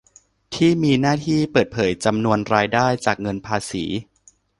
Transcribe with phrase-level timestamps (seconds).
[0.53, 3.83] ที่มีหน้าที่เปิดเผยจำนวนรายได้จากเงินภาษี